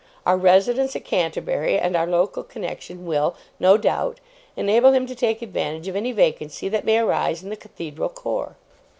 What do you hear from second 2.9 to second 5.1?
will, no doubt, enable him